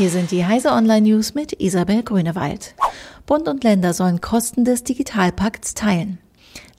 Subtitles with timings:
[0.00, 2.74] Hier sind die Heise Online News mit Isabel Grünewald.
[3.26, 6.18] Bund und Länder sollen Kosten des Digitalpakts teilen.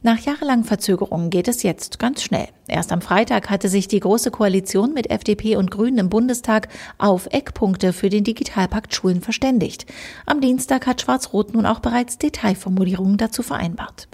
[0.01, 2.47] Nach jahrelangen Verzögerungen geht es jetzt ganz schnell.
[2.71, 7.28] Erst am Freitag hatte sich die Große Koalition mit FDP und Grünen im Bundestag auf
[7.29, 9.85] Eckpunkte für den Digitalpakt Schulen verständigt.
[10.26, 14.07] Am Dienstag hat Schwarz-Rot nun auch bereits Detailformulierungen dazu vereinbart.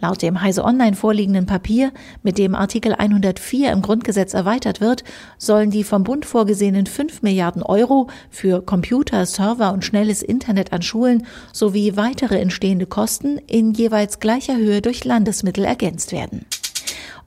[0.00, 5.04] Laut dem Heise Online vorliegenden Papier, mit dem Artikel 104 im Grundgesetz erweitert wird,
[5.36, 10.80] sollen die vom Bund vorgesehenen 5 Milliarden Euro für Computer, Server und schnelles Internet an
[10.80, 16.46] Schulen sowie weitere entstehende Kosten in jeweils gleicher Höhe durch Landesmittel ergänzt werden.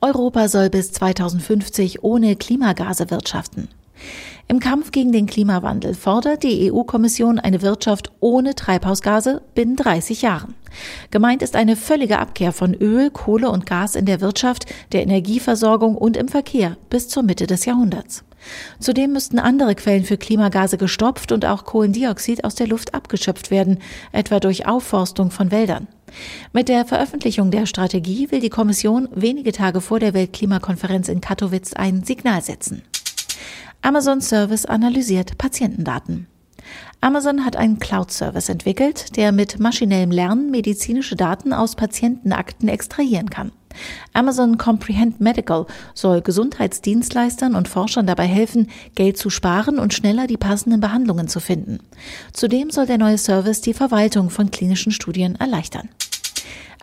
[0.01, 3.69] Europa soll bis 2050 ohne Klimagase wirtschaften.
[4.51, 10.55] Im Kampf gegen den Klimawandel fordert die EU-Kommission eine Wirtschaft ohne Treibhausgase binnen 30 Jahren.
[11.09, 15.95] Gemeint ist eine völlige Abkehr von Öl, Kohle und Gas in der Wirtschaft, der Energieversorgung
[15.95, 18.25] und im Verkehr bis zur Mitte des Jahrhunderts.
[18.77, 23.79] Zudem müssten andere Quellen für Klimagase gestopft und auch Kohlendioxid aus der Luft abgeschöpft werden,
[24.11, 25.87] etwa durch Aufforstung von Wäldern.
[26.51, 31.71] Mit der Veröffentlichung der Strategie will die Kommission wenige Tage vor der Weltklimakonferenz in Katowice
[31.71, 32.81] ein Signal setzen.
[33.83, 36.27] Amazon Service analysiert Patientendaten.
[37.01, 43.51] Amazon hat einen Cloud-Service entwickelt, der mit maschinellem Lernen medizinische Daten aus Patientenakten extrahieren kann.
[44.13, 45.65] Amazon Comprehend Medical
[45.95, 51.39] soll Gesundheitsdienstleistern und Forschern dabei helfen, Geld zu sparen und schneller die passenden Behandlungen zu
[51.39, 51.79] finden.
[52.33, 55.89] Zudem soll der neue Service die Verwaltung von klinischen Studien erleichtern.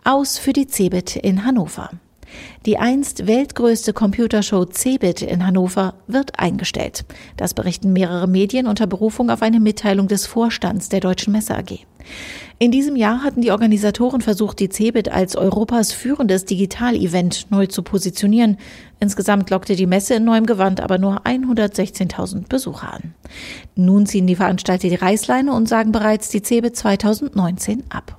[0.03, 1.91] Aus für die CeBIT in Hannover.
[2.65, 7.05] Die einst weltgrößte Computershow CeBIT in Hannover wird eingestellt.
[7.37, 11.85] Das berichten mehrere Medien unter Berufung auf eine Mitteilung des Vorstands der Deutschen Messe AG.
[12.61, 17.83] In diesem Jahr hatten die Organisatoren versucht, die CeBIT als Europas führendes Digital-Event neu zu
[17.83, 18.57] positionieren.
[18.99, 23.13] Insgesamt lockte die Messe in neuem Gewand aber nur 116.000 Besucher an.
[23.75, 28.18] Nun ziehen die Veranstalter die Reißleine und sagen bereits die CeBIT 2019 ab.